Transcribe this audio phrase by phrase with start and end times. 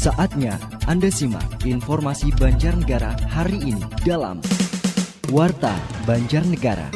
[0.00, 0.56] Saatnya
[0.88, 4.40] Anda simak informasi Banjarnegara hari ini dalam
[5.28, 5.76] Warta
[6.08, 6.88] Banjarnegara.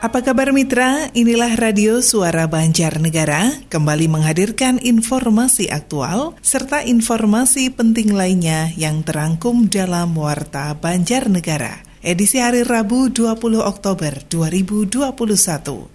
[0.00, 1.12] Apa kabar mitra?
[1.12, 10.16] Inilah Radio Suara Banjarnegara kembali menghadirkan informasi aktual serta informasi penting lainnya yang terangkum dalam
[10.16, 15.06] Warta Banjarnegara edisi hari Rabu 20 Oktober 2021.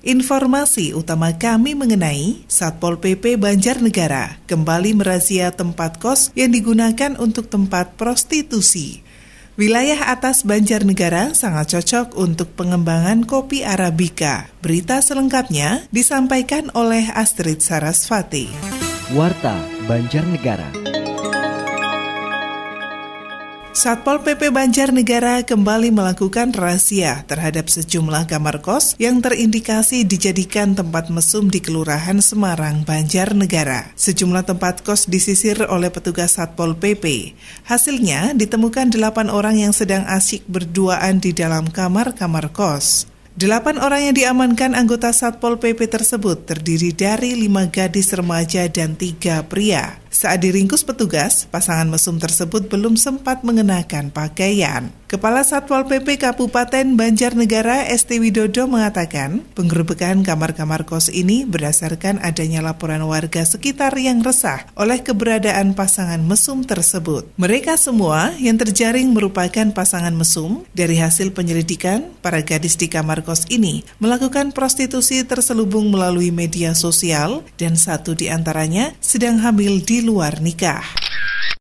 [0.08, 8.00] Informasi utama kami mengenai Satpol PP Banjarnegara kembali merazia tempat kos yang digunakan untuk tempat
[8.00, 9.04] prostitusi.
[9.60, 14.48] Wilayah atas Banjarnegara sangat cocok untuk pengembangan kopi Arabica.
[14.64, 18.48] Berita selengkapnya disampaikan oleh Astrid Sarasvati.
[19.18, 19.58] Warta
[19.90, 20.97] Banjarnegara.
[23.78, 31.46] Satpol PP Banjarnegara kembali melakukan rahasia terhadap sejumlah kamar kos yang terindikasi dijadikan tempat mesum
[31.46, 33.94] di Kelurahan Semarang, Banjarnegara.
[33.94, 37.38] Sejumlah tempat kos disisir oleh petugas Satpol PP.
[37.70, 43.06] Hasilnya ditemukan delapan orang yang sedang asyik berduaan di dalam kamar-kamar kos.
[43.38, 49.46] Delapan orang yang diamankan anggota Satpol PP tersebut terdiri dari lima gadis remaja dan tiga
[49.46, 50.02] pria.
[50.08, 54.90] Saat diringkus petugas, pasangan mesum tersebut belum sempat mengenakan pakaian.
[55.08, 63.00] Kepala Satpol PP Kabupaten Banjarnegara ST Widodo mengatakan, penggerebekan kamar-kamar kos ini berdasarkan adanya laporan
[63.08, 67.24] warga sekitar yang resah oleh keberadaan pasangan mesum tersebut.
[67.40, 70.68] Mereka semua yang terjaring merupakan pasangan mesum.
[70.76, 77.48] Dari hasil penyelidikan, para gadis di kamar kos ini melakukan prostitusi terselubung melalui media sosial
[77.56, 80.84] dan satu di antaranya sedang hamil di luar nikah.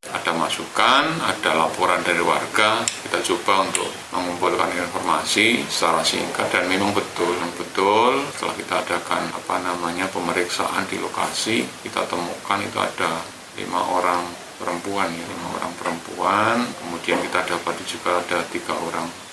[0.07, 6.95] Ada masukan, ada laporan dari warga, kita coba untuk mengumpulkan informasi secara singkat dan memang
[6.95, 8.23] betul, betul.
[8.33, 13.21] Setelah kita adakan apa namanya pemeriksaan di lokasi, kita temukan itu ada
[13.59, 14.23] lima orang
[14.57, 19.26] perempuan ya, lima orang perempuan, kemudian kita dapat juga ada tiga orang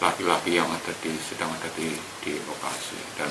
[0.00, 3.30] laki-laki yang ada di sedang ada di, di lokasi dan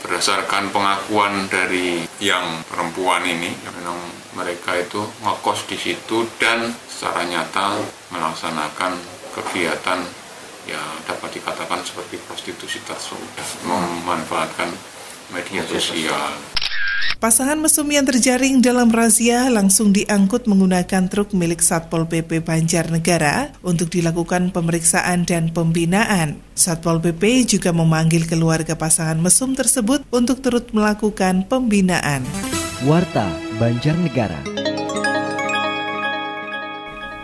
[0.00, 3.98] berdasarkan pengakuan dari yang perempuan ini memang
[4.32, 7.76] mereka itu ngekos di situ dan secara nyata
[8.08, 8.96] melaksanakan
[9.36, 10.00] kegiatan
[10.68, 14.70] ya dapat dikatakan seperti prostitusi tersudah memanfaatkan
[15.32, 16.59] media sosial.
[17.20, 23.92] Pasangan mesum yang terjaring dalam razia langsung diangkut menggunakan truk milik Satpol PP Banjarnegara untuk
[23.92, 26.40] dilakukan pemeriksaan dan pembinaan.
[26.56, 32.24] Satpol PP juga memanggil keluarga pasangan mesum tersebut untuk turut melakukan pembinaan.
[32.88, 33.28] Warta
[33.60, 34.59] Banjarnegara.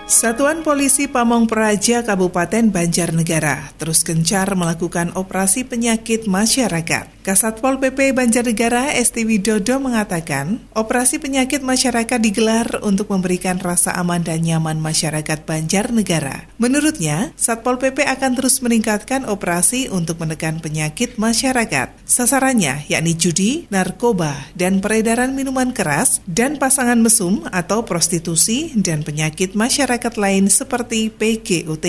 [0.06, 7.11] Satuan Polisi Pamong Praja Kabupaten Banjarnegara terus gencar melakukan operasi penyakit masyarakat.
[7.27, 14.47] Kasatpol PP Banjarnegara ST Widodo mengatakan, operasi penyakit masyarakat digelar untuk memberikan rasa aman dan
[14.47, 16.47] nyaman masyarakat Banjarnegara.
[16.62, 21.99] Menurutnya, Satpol PP akan terus meningkatkan operasi untuk menekan penyakit masyarakat.
[22.06, 29.59] Sasarannya yakni judi, narkoba, dan peredaran minuman keras, dan pasangan mesum atau prostitusi dan penyakit
[29.59, 31.86] masyarakat masyarakat lain seperti PGUT.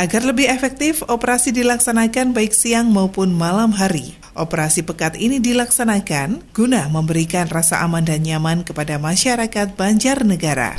[0.00, 4.16] Agar lebih efektif, operasi dilaksanakan baik siang maupun malam hari.
[4.32, 10.72] Operasi pekat ini dilaksanakan guna memberikan rasa aman dan nyaman kepada masyarakat Banjarnegara.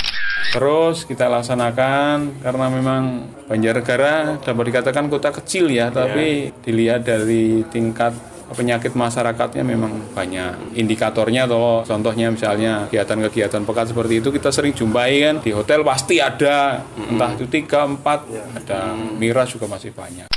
[0.57, 3.03] Terus kita laksanakan karena memang
[3.45, 8.17] Banjarnegara dapat dikatakan kota kecil ya, tapi dilihat dari tingkat
[8.53, 10.77] penyakit masyarakatnya memang banyak.
[10.77, 15.35] Indikatornya atau contohnya misalnya kegiatan-kegiatan pekat seperti itu kita sering jumpai kan.
[15.41, 16.85] Di hotel pasti ada.
[16.97, 18.93] Entah itu tiga empat ada.
[19.17, 20.29] Miras juga masih banyak.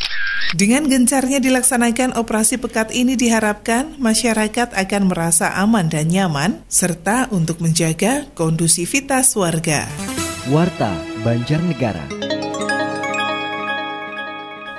[0.48, 7.60] Dengan gencarnya dilaksanakan operasi pekat ini diharapkan masyarakat akan merasa aman dan nyaman serta untuk
[7.60, 9.84] menjaga kondusivitas warga.
[10.48, 12.27] Warta Banjarnegara.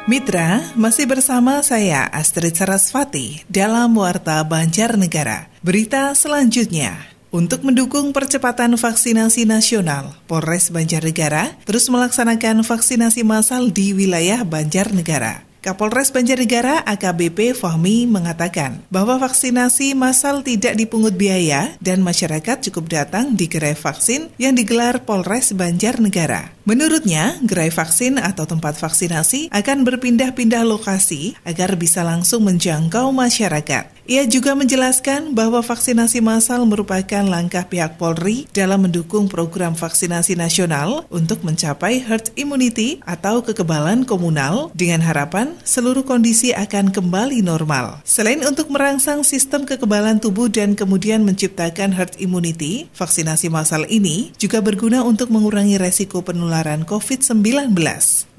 [0.10, 5.54] Mitra, masih bersama saya Astrid Sarasvati dalam Warta Banjarnegara.
[5.62, 6.98] Berita selanjutnya.
[7.30, 15.46] Untuk mendukung percepatan vaksinasi nasional, Polres Banjarnegara terus melaksanakan vaksinasi massal di wilayah Banjarnegara.
[15.60, 23.36] Kapolres Banjarnegara AKBP Fahmi mengatakan bahwa vaksinasi massal tidak dipungut biaya dan masyarakat cukup datang
[23.36, 26.56] di gerai vaksin yang digelar Polres Banjarnegara.
[26.64, 33.99] Menurutnya, gerai vaksin atau tempat vaksinasi akan berpindah-pindah lokasi agar bisa langsung menjangkau masyarakat.
[34.10, 41.06] Ia juga menjelaskan bahwa vaksinasi massal merupakan langkah pihak Polri dalam mendukung program vaksinasi nasional
[41.14, 48.02] untuk mencapai herd immunity atau kekebalan komunal dengan harapan seluruh kondisi akan kembali normal.
[48.02, 54.58] Selain untuk merangsang sistem kekebalan tubuh dan kemudian menciptakan herd immunity, vaksinasi massal ini juga
[54.58, 57.78] berguna untuk mengurangi resiko penularan COVID-19.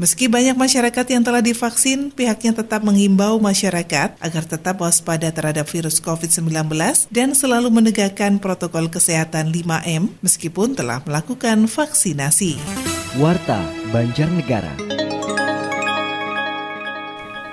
[0.03, 5.77] Meski banyak masyarakat yang telah divaksin, pihaknya tetap mengimbau masyarakat agar tetap waspada terhadap terhadap
[5.77, 6.73] virus COVID-19
[7.13, 12.57] dan selalu menegakkan protokol kesehatan 5M meskipun telah melakukan vaksinasi.
[13.21, 13.61] Warta
[13.93, 14.89] Banjarnegara.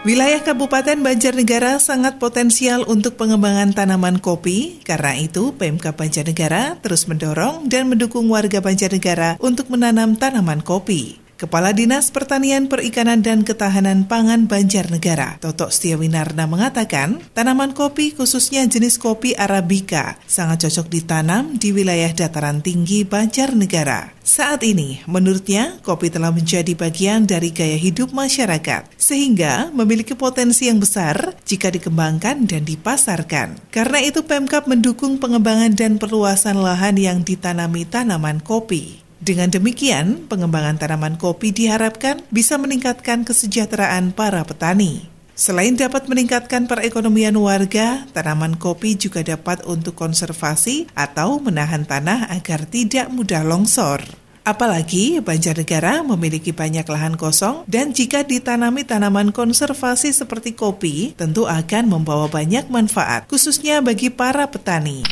[0.07, 4.79] Wilayah Kabupaten Banjarnegara sangat potensial untuk pengembangan tanaman kopi.
[4.87, 11.26] Karena itu, PMK Banjarnegara terus mendorong dan mendukung warga Banjarnegara untuk menanam tanaman kopi.
[11.37, 18.97] Kepala Dinas Pertanian Perikanan dan Ketahanan Pangan Banjarnegara, Toto Setiawinarna mengatakan, tanaman kopi khususnya jenis
[18.97, 24.17] kopi Arabica sangat cocok ditanam di wilayah dataran tinggi Banjarnegara.
[24.25, 30.81] Saat ini, menurutnya, kopi telah menjadi bagian dari gaya hidup masyarakat, sehingga memiliki potensi yang
[30.81, 33.69] besar jika dikembangkan dan dipasarkan.
[33.69, 39.06] Karena itu, Pemkap mendukung pengembangan dan perluasan lahan yang ditanami tanaman kopi.
[39.27, 45.03] Dengan demikian, pengembangan tanaman kopi diharapkan bisa meningkatkan kesejahteraan para petani.
[45.35, 52.71] Selain dapat meningkatkan perekonomian warga, tanaman kopi juga dapat untuk konservasi atau menahan tanah agar
[52.71, 53.99] tidak mudah longsor.
[54.47, 61.91] Apalagi Banjarnegara memiliki banyak lahan kosong dan jika ditanami tanaman konservasi seperti kopi, tentu akan
[61.91, 65.03] membawa banyak manfaat, khususnya bagi para petani.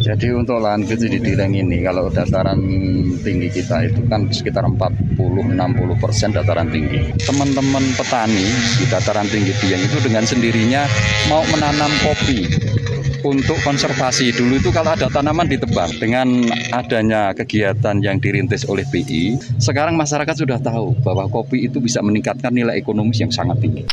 [0.00, 2.56] Jadi untuk lahan kecil di Dieng ini kalau dataran
[3.20, 5.20] tinggi kita itu kan sekitar 40-60
[6.00, 7.12] persen dataran tinggi.
[7.20, 8.48] Teman-teman petani
[8.80, 10.88] di dataran tinggi Dieng itu dengan sendirinya
[11.28, 12.48] mau menanam kopi
[13.26, 19.40] untuk konservasi dulu itu kalau ada tanaman ditebang dengan adanya kegiatan yang dirintis oleh BI
[19.60, 23.84] sekarang masyarakat sudah tahu bahwa kopi itu bisa meningkatkan nilai ekonomis yang sangat tinggi.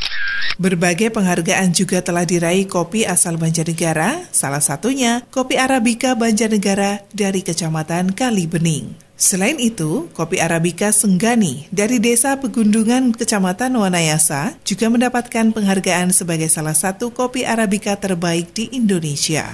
[0.57, 8.17] Berbagai penghargaan juga telah diraih kopi asal Banjarnegara, salah satunya kopi Arabica Banjarnegara dari Kecamatan
[8.17, 9.06] Kalibening.
[9.17, 16.77] Selain itu, kopi Arabica Senggani dari Desa Pegundungan Kecamatan Wanayasa juga mendapatkan penghargaan sebagai salah
[16.77, 19.49] satu kopi Arabica terbaik di Indonesia.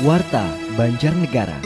[0.00, 0.48] Warta
[0.80, 1.60] Banjarnegara.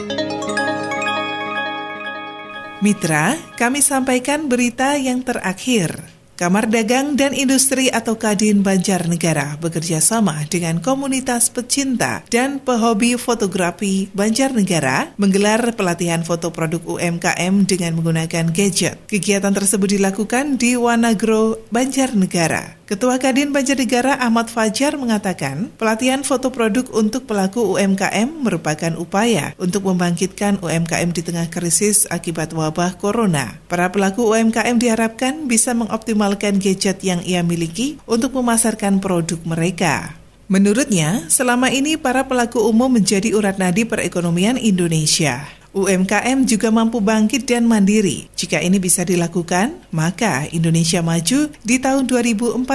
[2.83, 6.18] Mitra, kami sampaikan berita yang terakhir.
[6.39, 14.07] Kamar Dagang dan Industri atau Kadin Banjarnegara bekerja sama dengan komunitas pecinta dan pehobi fotografi
[14.15, 19.03] Banjarnegara menggelar pelatihan foto produk UMKM dengan menggunakan gadget.
[19.11, 22.78] Kegiatan tersebut dilakukan di Wanagro, Banjarnegara.
[22.89, 29.85] Ketua Kadin Banjarnegara Ahmad Fajar mengatakan, pelatihan foto produk untuk pelaku UMKM merupakan upaya untuk
[29.85, 33.61] membangkitkan UMKM di tengah krisis akibat wabah corona.
[33.69, 40.17] Para pelaku UMKM diharapkan bisa mengoptimalkan gadget yang ia miliki untuk memasarkan produk mereka.
[40.49, 45.58] Menurutnya, selama ini para pelaku umum menjadi urat nadi perekonomian Indonesia.
[45.71, 48.25] UMKM juga mampu bangkit dan mandiri.
[48.33, 52.65] Jika ini bisa dilakukan, maka Indonesia maju di tahun 2045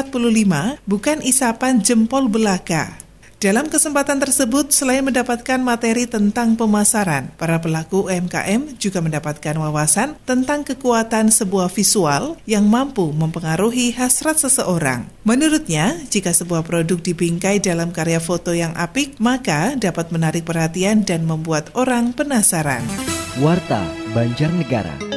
[0.87, 3.04] bukan isapan jempol belaka,
[3.39, 10.67] dalam kesempatan tersebut, selain mendapatkan materi tentang pemasaran, para pelaku UMKM juga mendapatkan wawasan tentang
[10.67, 15.07] kekuatan sebuah visual yang mampu mempengaruhi hasrat seseorang.
[15.23, 21.29] Menurutnya, jika sebuah produk dibingkai dalam karya foto yang apik, maka dapat menarik perhatian dan
[21.29, 22.83] membuat orang penasaran.
[23.39, 23.83] Warta
[24.14, 25.13] Banjarnegara.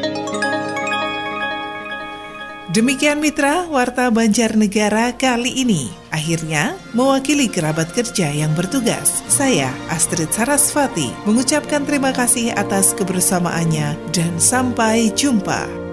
[2.78, 5.90] Demikian mitra Warta Banjarnegara kali ini.
[6.14, 14.38] Akhirnya, mewakili kerabat kerja yang bertugas, saya Astrid Sarasvati mengucapkan terima kasih atas kebersamaannya dan
[14.38, 15.87] sampai jumpa.